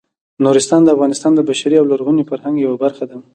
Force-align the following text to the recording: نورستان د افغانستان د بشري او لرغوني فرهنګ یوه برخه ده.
نورستان 0.43 0.81
د 0.83 0.89
افغانستان 0.95 1.31
د 1.35 1.39
بشري 1.49 1.75
او 1.79 1.85
لرغوني 1.91 2.23
فرهنګ 2.29 2.55
یوه 2.65 2.77
برخه 2.83 3.03
ده. 3.09 3.17